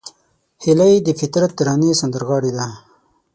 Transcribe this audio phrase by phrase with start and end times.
[0.63, 2.67] هیلۍ د فطرت ترانې سندرغاړې ده